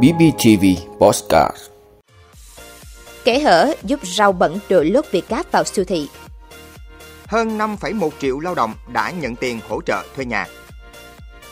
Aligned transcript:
BBTV 0.00 0.64
Postcard 0.98 1.56
Kẻ 3.24 3.38
hở 3.40 3.74
giúp 3.82 4.00
rau 4.02 4.32
bẩn 4.32 4.58
đội 4.68 4.86
lốt 4.86 5.04
Việt 5.10 5.28
Cáp 5.28 5.52
vào 5.52 5.64
siêu 5.64 5.84
thị. 5.84 6.08
Hơn 7.26 7.58
5,1 7.58 8.10
triệu 8.20 8.38
lao 8.38 8.54
động 8.54 8.74
đã 8.92 9.10
nhận 9.10 9.36
tiền 9.36 9.60
hỗ 9.68 9.80
trợ 9.86 10.04
thuê 10.16 10.24
nhà. 10.24 10.46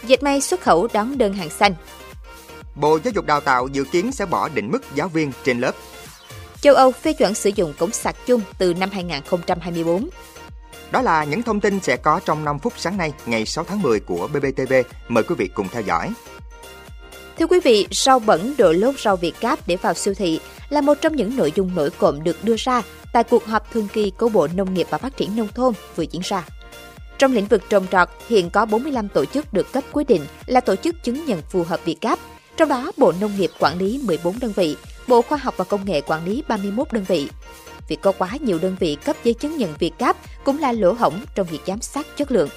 Dệt 0.02 0.22
may 0.22 0.40
xuất 0.40 0.60
khẩu 0.60 0.88
đón 0.92 1.18
đơn 1.18 1.32
hàng 1.32 1.50
xanh. 1.50 1.74
Bộ 2.74 2.98
Giáo 3.04 3.12
dục 3.14 3.26
Đào 3.26 3.40
tạo 3.40 3.68
dự 3.68 3.84
kiến 3.84 4.12
sẽ 4.12 4.26
bỏ 4.26 4.48
định 4.48 4.70
mức 4.70 4.82
giáo 4.94 5.08
viên 5.08 5.32
trên 5.44 5.60
lớp. 5.60 5.72
Châu 6.60 6.74
Âu 6.74 6.92
phê 6.92 7.12
chuẩn 7.12 7.34
sử 7.34 7.50
dụng 7.54 7.74
cổng 7.78 7.92
sạc 7.92 8.16
chung 8.26 8.40
từ 8.58 8.74
năm 8.74 8.90
2024. 8.92 10.08
Đó 10.90 11.02
là 11.02 11.24
những 11.24 11.42
thông 11.42 11.60
tin 11.60 11.80
sẽ 11.80 11.96
có 11.96 12.20
trong 12.24 12.44
5 12.44 12.58
phút 12.58 12.72
sáng 12.76 12.96
nay, 12.96 13.12
ngày 13.26 13.46
6 13.46 13.64
tháng 13.64 13.82
10 13.82 14.00
của 14.00 14.28
BBTV. 14.32 14.72
Mời 15.08 15.24
quý 15.24 15.34
vị 15.38 15.50
cùng 15.54 15.68
theo 15.68 15.82
dõi. 15.82 16.12
Thưa 17.40 17.46
quý 17.46 17.60
vị, 17.60 17.86
rau 17.90 18.18
bẩn 18.18 18.54
đội 18.58 18.74
lốt 18.74 18.98
rau 18.98 19.16
Việt 19.16 19.40
Cáp 19.40 19.68
để 19.68 19.76
vào 19.76 19.94
siêu 19.94 20.14
thị 20.14 20.40
là 20.68 20.80
một 20.80 20.94
trong 21.00 21.16
những 21.16 21.36
nội 21.36 21.52
dung 21.54 21.74
nổi 21.74 21.90
cộm 21.90 22.24
được 22.24 22.44
đưa 22.44 22.54
ra 22.58 22.82
tại 23.12 23.24
cuộc 23.24 23.44
họp 23.44 23.72
thường 23.72 23.88
kỳ 23.92 24.10
của 24.18 24.28
Bộ 24.28 24.48
Nông 24.54 24.74
nghiệp 24.74 24.86
và 24.90 24.98
Phát 24.98 25.16
triển 25.16 25.36
Nông 25.36 25.48
thôn 25.54 25.74
vừa 25.96 26.04
diễn 26.10 26.22
ra. 26.24 26.44
Trong 27.18 27.32
lĩnh 27.32 27.46
vực 27.46 27.62
trồng 27.68 27.86
trọt, 27.92 28.08
hiện 28.28 28.50
có 28.50 28.64
45 28.64 29.08
tổ 29.08 29.24
chức 29.24 29.52
được 29.52 29.72
cấp 29.72 29.84
quy 29.92 30.04
định 30.04 30.22
là 30.46 30.60
tổ 30.60 30.76
chức 30.76 31.02
chứng 31.02 31.24
nhận 31.26 31.42
phù 31.42 31.62
hợp 31.62 31.80
Việt 31.84 32.00
Cáp. 32.00 32.18
Trong 32.56 32.68
đó, 32.68 32.92
Bộ 32.96 33.12
Nông 33.20 33.32
nghiệp 33.38 33.50
quản 33.58 33.78
lý 33.78 34.00
14 34.04 34.38
đơn 34.40 34.52
vị, 34.52 34.76
Bộ 35.08 35.22
Khoa 35.22 35.38
học 35.38 35.54
và 35.56 35.64
Công 35.64 35.84
nghệ 35.84 36.00
quản 36.00 36.24
lý 36.24 36.42
31 36.48 36.92
đơn 36.92 37.04
vị. 37.08 37.28
Việc 37.88 38.00
có 38.02 38.12
quá 38.12 38.30
nhiều 38.40 38.58
đơn 38.62 38.76
vị 38.80 38.96
cấp 39.04 39.16
giấy 39.24 39.34
chứng 39.34 39.56
nhận 39.56 39.74
Việt 39.78 39.92
Cáp 39.98 40.16
cũng 40.44 40.58
là 40.58 40.72
lỗ 40.72 40.92
hổng 40.92 41.20
trong 41.34 41.46
việc 41.50 41.60
giám 41.66 41.80
sát 41.80 42.06
chất 42.16 42.32
lượng. 42.32 42.48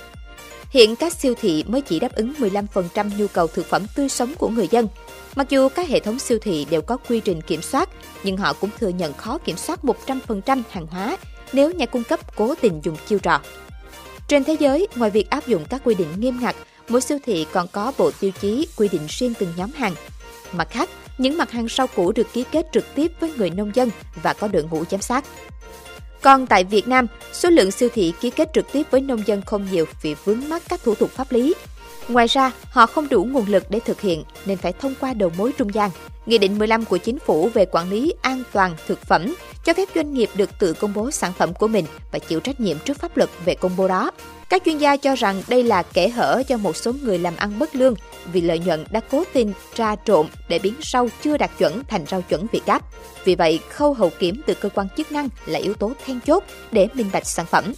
Hiện 0.73 0.95
các 0.95 1.13
siêu 1.13 1.33
thị 1.41 1.63
mới 1.67 1.81
chỉ 1.81 1.99
đáp 1.99 2.15
ứng 2.15 2.33
15% 2.39 3.09
nhu 3.17 3.27
cầu 3.27 3.47
thực 3.47 3.65
phẩm 3.65 3.85
tươi 3.95 4.09
sống 4.09 4.33
của 4.37 4.49
người 4.49 4.67
dân. 4.71 4.87
Mặc 5.35 5.49
dù 5.49 5.69
các 5.69 5.87
hệ 5.87 5.99
thống 5.99 6.19
siêu 6.19 6.39
thị 6.41 6.65
đều 6.69 6.81
có 6.81 6.97
quy 6.97 7.19
trình 7.19 7.41
kiểm 7.41 7.61
soát, 7.61 7.89
nhưng 8.23 8.37
họ 8.37 8.53
cũng 8.53 8.69
thừa 8.79 8.89
nhận 8.89 9.13
khó 9.13 9.37
kiểm 9.37 9.57
soát 9.57 9.79
100% 9.83 10.61
hàng 10.69 10.87
hóa 10.87 11.17
nếu 11.53 11.71
nhà 11.71 11.85
cung 11.85 12.03
cấp 12.03 12.35
cố 12.35 12.55
tình 12.61 12.79
dùng 12.83 12.95
chiêu 13.07 13.19
trò. 13.19 13.41
Trên 14.27 14.43
thế 14.43 14.57
giới, 14.59 14.87
ngoài 14.95 15.11
việc 15.11 15.29
áp 15.29 15.47
dụng 15.47 15.65
các 15.69 15.81
quy 15.83 15.95
định 15.95 16.07
nghiêm 16.17 16.39
ngặt, 16.41 16.55
mỗi 16.89 17.01
siêu 17.01 17.17
thị 17.25 17.45
còn 17.51 17.67
có 17.67 17.93
bộ 17.97 18.11
tiêu 18.19 18.31
chí 18.41 18.67
quy 18.77 18.87
định 18.87 19.05
riêng 19.07 19.33
từng 19.39 19.53
nhóm 19.57 19.71
hàng. 19.71 19.95
Mặt 20.51 20.67
khác, 20.69 20.89
những 21.17 21.37
mặt 21.37 21.51
hàng 21.51 21.67
rau 21.67 21.87
củ 21.87 22.11
được 22.11 22.27
ký 22.33 22.43
kết 22.51 22.67
trực 22.73 22.95
tiếp 22.95 23.11
với 23.19 23.33
người 23.37 23.49
nông 23.49 23.71
dân 23.75 23.89
và 24.23 24.33
có 24.33 24.47
đội 24.47 24.63
ngũ 24.63 24.83
giám 24.89 25.01
sát. 25.01 25.25
Còn 26.23 26.47
tại 26.47 26.63
Việt 26.63 26.87
Nam, 26.87 27.07
số 27.33 27.49
lượng 27.49 27.71
siêu 27.71 27.89
thị 27.93 28.13
ký 28.21 28.29
kết 28.29 28.49
trực 28.53 28.71
tiếp 28.71 28.83
với 28.91 29.01
nông 29.01 29.27
dân 29.27 29.41
không 29.41 29.67
nhiều 29.71 29.85
vì 30.01 30.15
vướng 30.25 30.49
mắc 30.49 30.63
các 30.69 30.83
thủ 30.83 30.95
tục 30.95 31.09
pháp 31.09 31.31
lý. 31.31 31.53
Ngoài 32.07 32.27
ra, 32.27 32.51
họ 32.69 32.85
không 32.85 33.09
đủ 33.09 33.23
nguồn 33.23 33.45
lực 33.47 33.63
để 33.69 33.79
thực 33.79 34.01
hiện 34.01 34.23
nên 34.45 34.57
phải 34.57 34.73
thông 34.73 34.93
qua 34.99 35.13
đầu 35.13 35.31
mối 35.37 35.51
trung 35.57 35.73
gian. 35.73 35.89
Nghị 36.25 36.37
định 36.37 36.57
15 36.59 36.85
của 36.85 36.97
chính 36.97 37.19
phủ 37.19 37.49
về 37.53 37.65
quản 37.71 37.89
lý 37.89 38.13
an 38.21 38.43
toàn 38.51 38.75
thực 38.87 39.01
phẩm 39.01 39.35
cho 39.65 39.73
phép 39.73 39.89
doanh 39.95 40.13
nghiệp 40.13 40.29
được 40.35 40.49
tự 40.59 40.73
công 40.73 40.93
bố 40.93 41.11
sản 41.11 41.33
phẩm 41.37 41.53
của 41.53 41.67
mình 41.67 41.85
và 42.11 42.19
chịu 42.19 42.39
trách 42.39 42.59
nhiệm 42.59 42.77
trước 42.79 42.99
pháp 42.99 43.17
luật 43.17 43.29
về 43.45 43.55
công 43.55 43.71
bố 43.77 43.87
đó. 43.87 44.11
Các 44.53 44.61
chuyên 44.65 44.77
gia 44.77 44.97
cho 44.97 45.15
rằng 45.15 45.43
đây 45.47 45.63
là 45.63 45.83
kẻ 45.83 46.09
hở 46.09 46.43
cho 46.47 46.57
một 46.57 46.75
số 46.77 46.93
người 47.03 47.19
làm 47.19 47.35
ăn 47.37 47.59
bất 47.59 47.75
lương 47.75 47.95
vì 48.31 48.41
lợi 48.41 48.59
nhuận 48.59 48.85
đã 48.91 48.99
cố 49.11 49.23
tình 49.33 49.53
tra 49.75 49.95
trộn 50.05 50.27
để 50.49 50.59
biến 50.59 50.73
rau 50.81 51.09
chưa 51.23 51.37
đạt 51.37 51.51
chuẩn 51.57 51.83
thành 51.87 52.05
rau 52.05 52.21
chuẩn 52.21 52.47
Việt 52.51 52.65
Gáp. 52.65 52.81
Vì 53.25 53.35
vậy, 53.35 53.59
khâu 53.69 53.93
hậu 53.93 54.09
kiểm 54.19 54.41
từ 54.45 54.53
cơ 54.53 54.69
quan 54.69 54.87
chức 54.97 55.11
năng 55.11 55.29
là 55.45 55.59
yếu 55.59 55.73
tố 55.73 55.91
then 56.05 56.19
chốt 56.19 56.43
để 56.71 56.87
minh 56.93 57.09
bạch 57.13 57.27
sản 57.27 57.45
phẩm. 57.45 57.73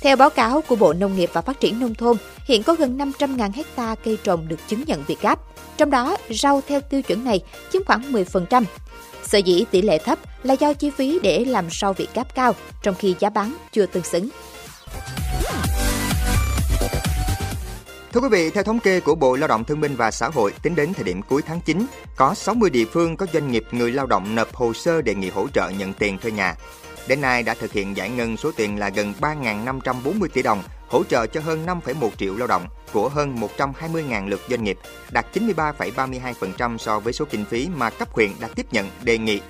Theo 0.00 0.16
báo 0.16 0.30
cáo 0.30 0.60
của 0.60 0.76
Bộ 0.76 0.92
Nông 0.92 1.16
nghiệp 1.16 1.30
và 1.32 1.42
Phát 1.42 1.60
triển 1.60 1.80
Nông 1.80 1.94
thôn, 1.94 2.16
hiện 2.44 2.62
có 2.62 2.74
gần 2.74 2.98
500.000 2.98 3.52
hecta 3.54 3.94
cây 4.04 4.18
trồng 4.24 4.48
được 4.48 4.68
chứng 4.68 4.84
nhận 4.86 5.04
Việt 5.06 5.20
Gáp. 5.20 5.40
Trong 5.76 5.90
đó, 5.90 6.16
rau 6.30 6.62
theo 6.68 6.80
tiêu 6.80 7.02
chuẩn 7.02 7.24
này 7.24 7.40
chiếm 7.72 7.84
khoảng 7.84 8.12
10%. 8.12 8.64
Sở 9.22 9.38
dĩ 9.38 9.64
tỷ 9.70 9.82
lệ 9.82 9.98
thấp 9.98 10.18
là 10.42 10.54
do 10.54 10.72
chi 10.72 10.90
phí 10.90 11.18
để 11.22 11.44
làm 11.44 11.68
rau 11.70 11.92
Việt 11.92 12.14
Gáp 12.14 12.34
cao, 12.34 12.54
trong 12.82 12.94
khi 12.94 13.14
giá 13.18 13.30
bán 13.30 13.56
chưa 13.72 13.86
tương 13.86 14.04
xứng. 14.04 14.28
Thưa 18.12 18.20
quý 18.20 18.28
vị, 18.30 18.50
theo 18.50 18.64
thống 18.64 18.80
kê 18.80 19.00
của 19.00 19.14
Bộ 19.14 19.36
Lao 19.36 19.48
động 19.48 19.64
Thương 19.64 19.80
binh 19.80 19.96
và 19.96 20.10
Xã 20.10 20.28
hội, 20.28 20.52
tính 20.62 20.74
đến 20.74 20.94
thời 20.94 21.04
điểm 21.04 21.22
cuối 21.22 21.42
tháng 21.42 21.60
9, 21.60 21.86
có 22.16 22.34
60 22.34 22.70
địa 22.70 22.84
phương 22.84 23.16
có 23.16 23.26
doanh 23.32 23.50
nghiệp 23.50 23.64
người 23.72 23.92
lao 23.92 24.06
động 24.06 24.34
nộp 24.34 24.54
hồ 24.54 24.72
sơ 24.72 25.02
đề 25.02 25.14
nghị 25.14 25.30
hỗ 25.30 25.48
trợ 25.54 25.70
nhận 25.78 25.92
tiền 25.92 26.18
thuê 26.18 26.30
nhà. 26.30 26.56
Đến 27.08 27.20
nay 27.20 27.42
đã 27.42 27.54
thực 27.54 27.72
hiện 27.72 27.96
giải 27.96 28.10
ngân 28.10 28.36
số 28.36 28.52
tiền 28.56 28.78
là 28.78 28.88
gần 28.88 29.14
3.540 29.20 30.28
tỷ 30.32 30.42
đồng, 30.42 30.62
hỗ 30.88 31.04
trợ 31.04 31.26
cho 31.26 31.40
hơn 31.40 31.66
5,1 31.66 32.10
triệu 32.18 32.36
lao 32.36 32.46
động 32.46 32.66
của 32.92 33.08
hơn 33.08 33.36
120.000 33.58 34.28
lượt 34.28 34.40
doanh 34.48 34.64
nghiệp, 34.64 34.78
đạt 35.10 35.26
93,32% 35.36 36.78
so 36.78 37.00
với 37.00 37.12
số 37.12 37.24
kinh 37.24 37.44
phí 37.44 37.68
mà 37.76 37.90
cấp 37.90 38.08
huyện 38.12 38.30
đã 38.40 38.48
tiếp 38.54 38.66
nhận 38.72 38.90
đề 39.02 39.18
nghị 39.18 39.40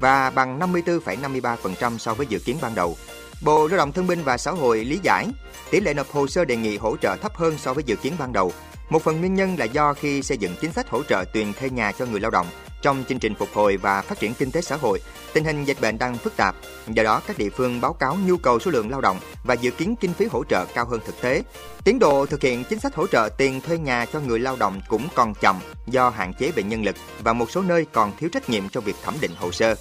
và 0.00 0.30
bằng 0.30 0.58
54,53% 0.58 1.98
so 1.98 2.14
với 2.14 2.26
dự 2.26 2.38
kiến 2.38 2.56
ban 2.62 2.74
đầu. 2.74 2.96
Bộ 3.40 3.68
Lao 3.68 3.76
động 3.76 3.92
Thương 3.92 4.06
binh 4.06 4.22
và 4.24 4.36
Xã 4.36 4.50
hội 4.50 4.84
lý 4.84 5.00
giải, 5.02 5.26
tỷ 5.70 5.80
lệ 5.80 5.94
nộp 5.94 6.10
hồ 6.10 6.26
sơ 6.26 6.44
đề 6.44 6.56
nghị 6.56 6.76
hỗ 6.76 6.96
trợ 6.96 7.16
thấp 7.22 7.36
hơn 7.36 7.58
so 7.58 7.74
với 7.74 7.84
dự 7.84 7.96
kiến 7.96 8.12
ban 8.18 8.32
đầu. 8.32 8.52
Một 8.90 9.02
phần 9.02 9.20
nguyên 9.20 9.34
nhân 9.34 9.56
là 9.58 9.64
do 9.64 9.94
khi 9.94 10.22
xây 10.22 10.38
dựng 10.38 10.54
chính 10.60 10.72
sách 10.72 10.88
hỗ 10.88 11.02
trợ 11.02 11.24
tiền 11.32 11.52
thuê 11.60 11.70
nhà 11.70 11.92
cho 11.92 12.06
người 12.06 12.20
lao 12.20 12.30
động 12.30 12.46
trong 12.82 13.04
chương 13.08 13.18
trình 13.18 13.34
phục 13.34 13.48
hồi 13.54 13.76
và 13.76 14.02
phát 14.02 14.18
triển 14.18 14.34
kinh 14.34 14.50
tế 14.50 14.60
xã 14.60 14.76
hội, 14.76 15.00
tình 15.32 15.44
hình 15.44 15.64
dịch 15.64 15.80
bệnh 15.80 15.98
đang 15.98 16.18
phức 16.18 16.36
tạp. 16.36 16.56
Do 16.88 17.02
đó, 17.02 17.22
các 17.26 17.38
địa 17.38 17.50
phương 17.50 17.80
báo 17.80 17.92
cáo 17.92 18.16
nhu 18.26 18.36
cầu 18.36 18.58
số 18.58 18.70
lượng 18.70 18.90
lao 18.90 19.00
động 19.00 19.20
và 19.44 19.54
dự 19.54 19.70
kiến 19.70 19.96
kinh 20.00 20.12
phí 20.12 20.26
hỗ 20.26 20.44
trợ 20.44 20.66
cao 20.74 20.84
hơn 20.84 21.00
thực 21.06 21.20
tế. 21.20 21.42
Tiến 21.84 21.98
độ 21.98 22.26
thực 22.26 22.42
hiện 22.42 22.64
chính 22.64 22.80
sách 22.80 22.94
hỗ 22.94 23.06
trợ 23.06 23.28
tiền 23.36 23.60
thuê 23.60 23.78
nhà 23.78 24.06
cho 24.12 24.20
người 24.20 24.38
lao 24.38 24.56
động 24.56 24.80
cũng 24.88 25.08
còn 25.14 25.34
chậm 25.34 25.60
do 25.86 26.10
hạn 26.10 26.32
chế 26.38 26.50
về 26.50 26.62
nhân 26.62 26.84
lực 26.84 26.96
và 27.22 27.32
một 27.32 27.50
số 27.50 27.62
nơi 27.62 27.86
còn 27.92 28.12
thiếu 28.16 28.30
trách 28.32 28.50
nhiệm 28.50 28.68
trong 28.68 28.84
việc 28.84 28.96
thẩm 29.04 29.14
định 29.20 29.32
hồ 29.38 29.52
sơ. 29.52 29.74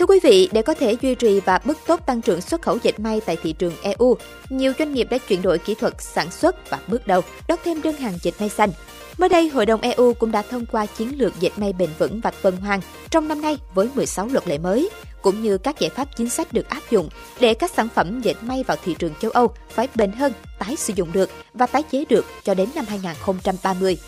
Thưa 0.00 0.06
quý 0.06 0.20
vị, 0.22 0.48
để 0.52 0.62
có 0.62 0.74
thể 0.74 0.96
duy 1.00 1.14
trì 1.14 1.40
và 1.40 1.60
bứt 1.64 1.78
tốt 1.86 2.00
tăng 2.06 2.22
trưởng 2.22 2.40
xuất 2.40 2.62
khẩu 2.62 2.78
dệt 2.82 3.00
may 3.00 3.20
tại 3.26 3.36
thị 3.42 3.52
trường 3.52 3.72
EU, 3.82 4.16
nhiều 4.48 4.72
doanh 4.78 4.94
nghiệp 4.94 5.06
đã 5.10 5.18
chuyển 5.18 5.42
đổi 5.42 5.58
kỹ 5.58 5.74
thuật 5.74 5.94
sản 5.98 6.30
xuất 6.30 6.70
và 6.70 6.78
bước 6.88 7.06
đầu 7.06 7.20
đón 7.48 7.58
thêm 7.64 7.82
đơn 7.82 7.94
hàng 7.96 8.18
dệt 8.22 8.32
may 8.40 8.48
xanh. 8.48 8.70
Mới 9.18 9.28
đây, 9.28 9.48
Hội 9.48 9.66
đồng 9.66 9.80
EU 9.80 10.14
cũng 10.14 10.32
đã 10.32 10.42
thông 10.42 10.66
qua 10.66 10.86
chiến 10.86 11.18
lược 11.18 11.40
dệt 11.40 11.58
may 11.58 11.72
bền 11.72 11.90
vững 11.98 12.20
và 12.20 12.32
tuần 12.42 12.56
hoàn 12.56 12.80
trong 13.10 13.28
năm 13.28 13.40
nay 13.42 13.58
với 13.74 13.88
16 13.94 14.28
luật 14.32 14.48
lệ 14.48 14.58
mới, 14.58 14.90
cũng 15.22 15.42
như 15.42 15.58
các 15.58 15.80
giải 15.80 15.90
pháp 15.90 16.08
chính 16.16 16.28
sách 16.28 16.52
được 16.52 16.68
áp 16.68 16.82
dụng 16.90 17.08
để 17.40 17.54
các 17.54 17.70
sản 17.70 17.88
phẩm 17.94 18.20
dệt 18.20 18.36
may 18.42 18.64
vào 18.66 18.76
thị 18.84 18.94
trường 18.98 19.14
châu 19.20 19.30
Âu 19.30 19.54
phải 19.70 19.88
bền 19.94 20.12
hơn, 20.12 20.32
tái 20.58 20.76
sử 20.76 20.92
dụng 20.96 21.12
được 21.12 21.30
và 21.54 21.66
tái 21.66 21.82
chế 21.82 22.04
được 22.08 22.24
cho 22.44 22.54
đến 22.54 22.68
năm 22.74 22.84
2030. 22.88 23.98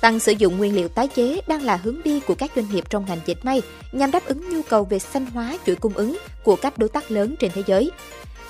Tăng 0.00 0.20
sử 0.20 0.32
dụng 0.32 0.58
nguyên 0.58 0.76
liệu 0.76 0.88
tái 0.88 1.08
chế 1.08 1.40
đang 1.46 1.62
là 1.62 1.76
hướng 1.76 1.96
đi 2.04 2.20
của 2.20 2.34
các 2.34 2.50
doanh 2.56 2.66
nghiệp 2.72 2.84
trong 2.90 3.04
ngành 3.08 3.20
dệt 3.26 3.44
may 3.44 3.62
nhằm 3.92 4.10
đáp 4.10 4.24
ứng 4.26 4.54
nhu 4.54 4.62
cầu 4.62 4.84
về 4.84 4.98
xanh 4.98 5.26
hóa 5.26 5.58
chuỗi 5.66 5.76
cung 5.76 5.94
ứng 5.94 6.18
của 6.44 6.56
các 6.56 6.78
đối 6.78 6.88
tác 6.88 7.10
lớn 7.10 7.34
trên 7.40 7.50
thế 7.54 7.62
giới. 7.66 7.90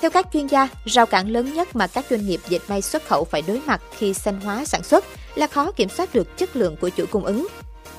Theo 0.01 0.11
các 0.11 0.27
chuyên 0.33 0.47
gia, 0.47 0.67
rào 0.85 1.05
cản 1.05 1.29
lớn 1.29 1.53
nhất 1.53 1.75
mà 1.75 1.87
các 1.87 2.05
doanh 2.09 2.25
nghiệp 2.25 2.39
dệt 2.49 2.59
may 2.67 2.81
xuất 2.81 3.07
khẩu 3.07 3.23
phải 3.23 3.41
đối 3.47 3.61
mặt 3.65 3.81
khi 3.97 4.13
xanh 4.13 4.41
hóa 4.41 4.65
sản 4.65 4.83
xuất 4.83 5.05
là 5.35 5.47
khó 5.47 5.71
kiểm 5.71 5.89
soát 5.89 6.15
được 6.15 6.37
chất 6.37 6.55
lượng 6.55 6.75
của 6.81 6.89
chuỗi 6.89 7.07
cung 7.07 7.25
ứng. 7.25 7.47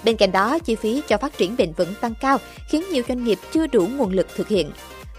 Bên 0.05 0.17
cạnh 0.17 0.33
đó, 0.33 0.59
chi 0.59 0.75
phí 0.75 1.03
cho 1.09 1.19
phát 1.19 1.39
triển 1.39 1.57
bền 1.57 1.73
vững 1.73 1.95
tăng 2.01 2.15
cao 2.21 2.39
khiến 2.69 2.85
nhiều 2.91 3.03
doanh 3.09 3.25
nghiệp 3.25 3.39
chưa 3.53 3.67
đủ 3.67 3.87
nguồn 3.87 4.13
lực 4.13 4.27
thực 4.37 4.49
hiện. 4.49 4.71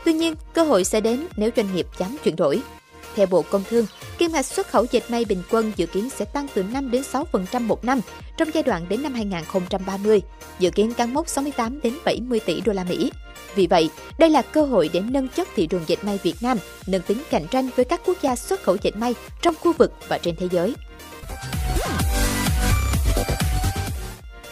Tuy 0.05 0.13
nhiên, 0.13 0.35
cơ 0.53 0.63
hội 0.63 0.83
sẽ 0.83 1.01
đến 1.01 1.27
nếu 1.37 1.49
doanh 1.55 1.75
nghiệp 1.75 1.87
dám 1.97 2.17
chuyển 2.23 2.35
đổi. 2.35 2.61
Theo 3.15 3.27
Bộ 3.27 3.41
Công 3.41 3.63
Thương, 3.69 3.85
kim 4.17 4.31
ngạch 4.31 4.45
xuất 4.45 4.67
khẩu 4.67 4.85
dệt 4.91 5.11
may 5.11 5.25
bình 5.25 5.43
quân 5.49 5.71
dự 5.75 5.85
kiến 5.85 6.09
sẽ 6.09 6.25
tăng 6.25 6.47
từ 6.53 6.63
5 6.63 6.91
đến 6.91 7.03
6% 7.13 7.61
một 7.61 7.85
năm 7.85 8.01
trong 8.37 8.49
giai 8.53 8.63
đoạn 8.63 8.85
đến 8.89 9.03
năm 9.03 9.13
2030, 9.13 10.21
dự 10.59 10.71
kiến 10.71 10.93
cán 10.93 11.13
mốc 11.13 11.29
68 11.29 11.81
đến 11.81 11.93
70 12.05 12.39
tỷ 12.39 12.61
đô 12.61 12.73
la 12.73 12.83
Mỹ. 12.83 13.11
Vì 13.55 13.67
vậy, 13.67 13.89
đây 14.17 14.29
là 14.29 14.41
cơ 14.41 14.65
hội 14.65 14.89
để 14.93 14.99
nâng 14.99 15.27
chất 15.27 15.47
thị 15.55 15.67
trường 15.67 15.83
dệt 15.87 16.03
may 16.03 16.19
Việt 16.23 16.35
Nam, 16.41 16.57
nâng 16.87 17.01
tính 17.01 17.23
cạnh 17.29 17.47
tranh 17.47 17.69
với 17.75 17.85
các 17.85 18.01
quốc 18.05 18.17
gia 18.21 18.35
xuất 18.35 18.63
khẩu 18.63 18.77
dệt 18.81 18.95
may 18.95 19.15
trong 19.41 19.55
khu 19.61 19.73
vực 19.73 19.91
và 20.07 20.17
trên 20.17 20.35
thế 20.35 20.47
giới. 20.51 20.75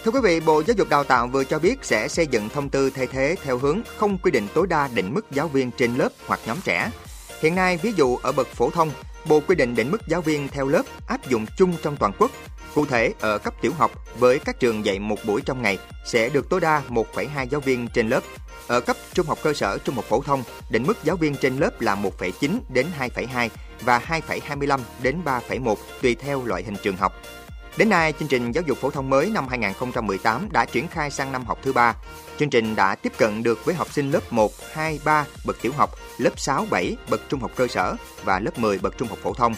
Thưa 0.03 0.11
quý 0.11 0.19
vị, 0.23 0.39
Bộ 0.39 0.63
Giáo 0.67 0.75
dục 0.77 0.89
Đào 0.89 1.03
tạo 1.03 1.27
vừa 1.27 1.43
cho 1.43 1.59
biết 1.59 1.75
sẽ 1.81 2.07
xây 2.07 2.27
dựng 2.27 2.49
thông 2.49 2.69
tư 2.69 2.89
thay 2.89 3.07
thế 3.07 3.35
theo 3.43 3.57
hướng 3.57 3.81
không 3.97 4.17
quy 4.17 4.31
định 4.31 4.47
tối 4.53 4.67
đa 4.67 4.89
định 4.93 5.13
mức 5.13 5.31
giáo 5.31 5.47
viên 5.47 5.71
trên 5.71 5.95
lớp 5.95 6.09
hoặc 6.27 6.39
nhóm 6.45 6.57
trẻ. 6.63 6.91
Hiện 7.41 7.55
nay, 7.55 7.77
ví 7.77 7.93
dụ 7.95 8.17
ở 8.17 8.31
bậc 8.31 8.47
phổ 8.47 8.69
thông, 8.69 8.91
Bộ 9.25 9.41
quy 9.47 9.55
định 9.55 9.75
định 9.75 9.91
mức 9.91 10.07
giáo 10.07 10.21
viên 10.21 10.47
theo 10.47 10.67
lớp 10.67 10.83
áp 11.07 11.29
dụng 11.29 11.45
chung 11.57 11.73
trong 11.81 11.97
toàn 11.97 12.11
quốc. 12.19 12.31
Cụ 12.75 12.85
thể, 12.85 13.13
ở 13.19 13.37
cấp 13.37 13.53
tiểu 13.61 13.71
học, 13.77 13.91
với 14.19 14.39
các 14.39 14.59
trường 14.59 14.85
dạy 14.85 14.99
một 14.99 15.17
buổi 15.25 15.41
trong 15.41 15.61
ngày 15.61 15.77
sẽ 16.05 16.29
được 16.29 16.49
tối 16.49 16.59
đa 16.59 16.81
1,2 16.89 17.47
giáo 17.47 17.61
viên 17.61 17.87
trên 17.87 18.09
lớp. 18.09 18.23
Ở 18.67 18.81
cấp 18.81 18.97
trung 19.13 19.27
học 19.27 19.37
cơ 19.43 19.53
sở, 19.53 19.77
trung 19.77 19.95
học 19.95 20.05
phổ 20.05 20.21
thông, 20.21 20.43
định 20.69 20.83
mức 20.87 20.97
giáo 21.03 21.15
viên 21.15 21.35
trên 21.35 21.57
lớp 21.57 21.81
là 21.81 21.95
1,9 21.95 22.59
đến 22.69 22.85
2,2 22.99 23.49
và 23.81 23.99
2,25 23.99 24.79
đến 25.01 25.21
3,1 25.25 25.75
tùy 26.01 26.15
theo 26.15 26.45
loại 26.45 26.63
hình 26.63 26.75
trường 26.83 26.97
học. 26.97 27.13
Đến 27.77 27.89
nay, 27.89 28.13
chương 28.19 28.27
trình 28.27 28.51
giáo 28.51 28.63
dục 28.67 28.77
phổ 28.77 28.89
thông 28.89 29.09
mới 29.09 29.29
năm 29.29 29.47
2018 29.47 30.47
đã 30.51 30.65
triển 30.65 30.87
khai 30.87 31.11
sang 31.11 31.31
năm 31.31 31.45
học 31.45 31.59
thứ 31.63 31.73
ba. 31.73 31.95
Chương 32.39 32.49
trình 32.49 32.75
đã 32.75 32.95
tiếp 32.95 33.13
cận 33.17 33.43
được 33.43 33.65
với 33.65 33.75
học 33.75 33.93
sinh 33.93 34.11
lớp 34.11 34.33
1, 34.33 34.51
2, 34.73 34.99
3 35.05 35.25
bậc 35.45 35.61
tiểu 35.61 35.71
học, 35.71 35.95
lớp 36.17 36.39
6, 36.39 36.65
7 36.69 36.95
bậc 37.09 37.21
trung 37.29 37.39
học 37.39 37.51
cơ 37.55 37.67
sở 37.67 37.95
và 38.23 38.39
lớp 38.39 38.59
10 38.59 38.79
bậc 38.79 38.97
trung 38.97 39.07
học 39.07 39.17
phổ 39.21 39.33
thông. 39.33 39.53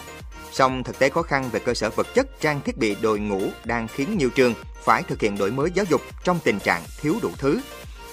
Song 0.52 0.84
thực 0.84 1.00
tế 1.00 1.10
khó 1.10 1.22
khăn 1.22 1.50
về 1.52 1.60
cơ 1.60 1.74
sở 1.74 1.90
vật 1.90 2.08
chất, 2.14 2.40
trang 2.40 2.62
thiết 2.62 2.78
bị 2.78 2.96
đội 3.02 3.20
ngũ 3.20 3.42
đang 3.64 3.88
khiến 3.88 4.18
nhiều 4.18 4.30
trường 4.30 4.54
phải 4.84 5.04
thực 5.04 5.22
hiện 5.22 5.38
đổi 5.38 5.52
mới 5.52 5.72
giáo 5.74 5.86
dục 5.90 6.02
trong 6.24 6.40
tình 6.44 6.60
trạng 6.60 6.82
thiếu 7.02 7.16
đủ 7.22 7.30
thứ. 7.38 7.60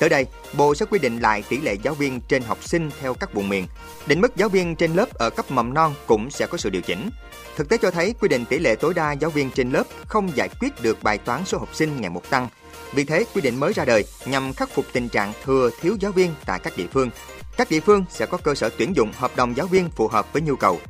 Tới 0.00 0.08
đây, 0.08 0.26
Bộ 0.52 0.74
sẽ 0.74 0.86
quy 0.90 0.98
định 0.98 1.20
lại 1.20 1.44
tỷ 1.48 1.60
lệ 1.60 1.76
giáo 1.82 1.94
viên 1.94 2.20
trên 2.20 2.42
học 2.42 2.58
sinh 2.64 2.90
theo 3.00 3.14
các 3.14 3.34
vùng 3.34 3.48
miền. 3.48 3.66
Định 4.06 4.20
mức 4.20 4.36
giáo 4.36 4.48
viên 4.48 4.76
trên 4.76 4.94
lớp 4.94 5.14
ở 5.14 5.30
cấp 5.30 5.50
mầm 5.50 5.74
non 5.74 5.94
cũng 6.06 6.30
sẽ 6.30 6.46
có 6.46 6.58
sự 6.58 6.70
điều 6.70 6.82
chỉnh. 6.82 7.10
Thực 7.56 7.68
tế 7.68 7.76
cho 7.76 7.90
thấy 7.90 8.14
quy 8.20 8.28
định 8.28 8.44
tỷ 8.44 8.58
lệ 8.58 8.74
tối 8.76 8.94
đa 8.94 9.12
giáo 9.12 9.30
viên 9.30 9.50
trên 9.50 9.70
lớp 9.70 9.84
không 10.06 10.36
giải 10.36 10.48
quyết 10.60 10.82
được 10.82 11.02
bài 11.02 11.18
toán 11.18 11.44
số 11.44 11.58
học 11.58 11.68
sinh 11.72 12.00
ngày 12.00 12.10
một 12.10 12.30
tăng. 12.30 12.48
Vì 12.92 13.04
thế, 13.04 13.24
quy 13.34 13.40
định 13.40 13.60
mới 13.60 13.72
ra 13.72 13.84
đời 13.84 14.04
nhằm 14.26 14.52
khắc 14.52 14.70
phục 14.74 14.84
tình 14.92 15.08
trạng 15.08 15.32
thừa 15.44 15.70
thiếu 15.80 15.96
giáo 16.00 16.12
viên 16.12 16.34
tại 16.46 16.60
các 16.62 16.76
địa 16.76 16.86
phương. 16.92 17.10
Các 17.56 17.70
địa 17.70 17.80
phương 17.80 18.04
sẽ 18.10 18.26
có 18.26 18.38
cơ 18.38 18.54
sở 18.54 18.70
tuyển 18.78 18.96
dụng 18.96 19.12
hợp 19.16 19.36
đồng 19.36 19.56
giáo 19.56 19.66
viên 19.66 19.90
phù 19.90 20.08
hợp 20.08 20.32
với 20.32 20.42
nhu 20.42 20.56
cầu. 20.56 20.80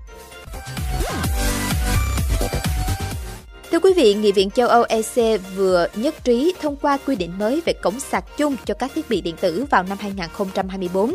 Thưa 3.70 3.78
quý 3.78 3.92
vị, 3.96 4.14
Nghị 4.14 4.32
viện 4.32 4.50
châu 4.50 4.68
Âu 4.68 4.82
EC 4.82 5.40
vừa 5.56 5.86
nhất 5.94 6.14
trí 6.24 6.54
thông 6.60 6.76
qua 6.76 6.98
quy 7.06 7.16
định 7.16 7.38
mới 7.38 7.62
về 7.64 7.72
cổng 7.72 8.00
sạc 8.00 8.24
chung 8.36 8.56
cho 8.64 8.74
các 8.74 8.90
thiết 8.94 9.08
bị 9.10 9.20
điện 9.20 9.36
tử 9.40 9.64
vào 9.70 9.82
năm 9.82 9.98
2024. 10.00 11.14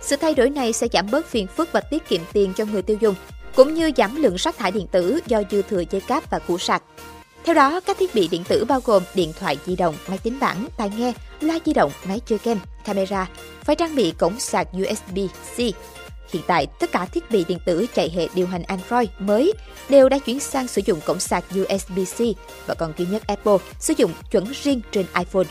Sự 0.00 0.16
thay 0.16 0.34
đổi 0.34 0.50
này 0.50 0.72
sẽ 0.72 0.86
giảm 0.92 1.10
bớt 1.10 1.26
phiền 1.26 1.46
phức 1.46 1.72
và 1.72 1.80
tiết 1.80 2.08
kiệm 2.08 2.20
tiền 2.32 2.52
cho 2.56 2.64
người 2.64 2.82
tiêu 2.82 2.96
dùng, 3.00 3.14
cũng 3.54 3.74
như 3.74 3.90
giảm 3.96 4.16
lượng 4.22 4.36
rác 4.36 4.58
thải 4.58 4.70
điện 4.70 4.86
tử 4.86 5.20
do 5.26 5.42
dư 5.50 5.62
thừa 5.62 5.82
dây 5.90 6.00
cáp 6.00 6.30
và 6.30 6.38
củ 6.38 6.58
sạc. 6.58 6.82
Theo 7.44 7.54
đó, 7.54 7.80
các 7.80 7.98
thiết 7.98 8.14
bị 8.14 8.28
điện 8.28 8.44
tử 8.48 8.64
bao 8.64 8.80
gồm 8.84 9.02
điện 9.14 9.32
thoại 9.40 9.58
di 9.66 9.76
động, 9.76 9.94
máy 10.08 10.18
tính 10.18 10.38
bảng, 10.40 10.66
tai 10.76 10.90
nghe, 10.96 11.12
loa 11.40 11.58
di 11.66 11.72
động, 11.72 11.92
máy 12.08 12.20
chơi 12.26 12.38
game, 12.44 12.60
camera, 12.84 13.26
phải 13.64 13.76
trang 13.76 13.94
bị 13.94 14.14
cổng 14.18 14.40
sạc 14.40 14.68
USB-C 14.72 15.72
Hiện 16.32 16.42
tại, 16.46 16.66
tất 16.66 16.92
cả 16.92 17.04
thiết 17.04 17.30
bị 17.30 17.44
điện 17.48 17.58
tử 17.64 17.86
chạy 17.94 18.10
hệ 18.10 18.28
điều 18.34 18.46
hành 18.46 18.62
Android 18.62 19.08
mới 19.18 19.52
đều 19.88 20.08
đã 20.08 20.18
chuyển 20.18 20.40
sang 20.40 20.68
sử 20.68 20.82
dụng 20.84 21.00
cổng 21.06 21.20
sạc 21.20 21.44
USB-C 21.50 22.32
và 22.66 22.74
còn 22.74 22.92
duy 22.98 23.06
nhất 23.06 23.26
Apple 23.26 23.56
sử 23.78 23.94
dụng 23.96 24.12
chuẩn 24.30 24.52
riêng 24.62 24.80
trên 24.92 25.06
iPhone. 25.18 25.46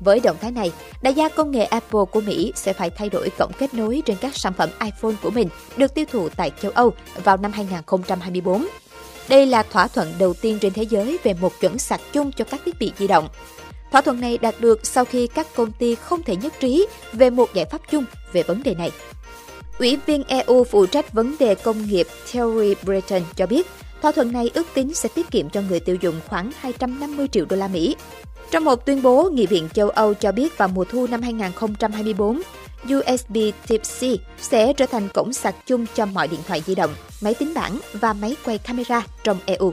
Với 0.00 0.20
động 0.20 0.36
thái 0.40 0.50
này, 0.50 0.72
đại 1.02 1.14
gia 1.14 1.28
công 1.28 1.50
nghệ 1.50 1.64
Apple 1.64 2.00
của 2.10 2.20
Mỹ 2.20 2.52
sẽ 2.56 2.72
phải 2.72 2.90
thay 2.90 3.08
đổi 3.08 3.30
cổng 3.38 3.52
kết 3.58 3.74
nối 3.74 4.02
trên 4.06 4.16
các 4.20 4.36
sản 4.36 4.52
phẩm 4.52 4.70
iPhone 4.84 5.14
của 5.22 5.30
mình 5.30 5.48
được 5.76 5.94
tiêu 5.94 6.04
thụ 6.12 6.28
tại 6.28 6.52
châu 6.62 6.72
Âu 6.74 6.92
vào 7.24 7.36
năm 7.36 7.52
2024. 7.52 8.66
Đây 9.28 9.46
là 9.46 9.62
thỏa 9.62 9.88
thuận 9.88 10.12
đầu 10.18 10.34
tiên 10.34 10.58
trên 10.60 10.72
thế 10.72 10.82
giới 10.82 11.18
về 11.22 11.34
một 11.34 11.52
chuẩn 11.60 11.78
sạc 11.78 12.00
chung 12.12 12.32
cho 12.32 12.44
các 12.44 12.60
thiết 12.64 12.78
bị 12.78 12.92
di 12.98 13.06
động. 13.06 13.28
Thỏa 13.92 14.00
thuận 14.00 14.20
này 14.20 14.38
đạt 14.38 14.54
được 14.60 14.86
sau 14.86 15.04
khi 15.04 15.26
các 15.26 15.46
công 15.54 15.72
ty 15.72 15.94
không 15.94 16.22
thể 16.22 16.36
nhất 16.36 16.54
trí 16.60 16.86
về 17.12 17.30
một 17.30 17.54
giải 17.54 17.64
pháp 17.64 17.80
chung 17.90 18.04
về 18.32 18.42
vấn 18.42 18.62
đề 18.62 18.74
này. 18.74 18.90
Ủy 19.78 19.98
viên 20.06 20.24
EU 20.24 20.64
phụ 20.64 20.86
trách 20.86 21.12
vấn 21.12 21.34
đề 21.38 21.54
công 21.54 21.86
nghiệp 21.86 22.06
Thierry 22.30 22.74
Breton 22.82 23.22
cho 23.36 23.46
biết, 23.46 23.66
thỏa 24.02 24.12
thuận 24.12 24.32
này 24.32 24.50
ước 24.54 24.66
tính 24.74 24.94
sẽ 24.94 25.08
tiết 25.14 25.30
kiệm 25.30 25.50
cho 25.50 25.62
người 25.68 25.80
tiêu 25.80 25.96
dùng 26.00 26.20
khoảng 26.28 26.50
250 26.58 27.28
triệu 27.28 27.44
đô 27.44 27.56
la 27.56 27.68
Mỹ. 27.68 27.96
Trong 28.50 28.64
một 28.64 28.86
tuyên 28.86 29.02
bố, 29.02 29.30
Nghị 29.30 29.46
viện 29.46 29.68
châu 29.74 29.88
Âu 29.88 30.14
cho 30.14 30.32
biết 30.32 30.58
vào 30.58 30.68
mùa 30.68 30.84
thu 30.84 31.06
năm 31.06 31.22
2024, 31.22 32.42
USB 32.84 33.36
Type-C 33.68 34.16
sẽ 34.38 34.72
trở 34.72 34.86
thành 34.86 35.08
cổng 35.14 35.32
sạc 35.32 35.54
chung 35.66 35.86
cho 35.94 36.06
mọi 36.06 36.28
điện 36.28 36.40
thoại 36.46 36.62
di 36.66 36.74
động, 36.74 36.94
máy 37.22 37.34
tính 37.34 37.54
bảng 37.54 37.78
và 37.92 38.12
máy 38.12 38.36
quay 38.44 38.58
camera 38.58 39.06
trong 39.24 39.38
EU. 39.46 39.72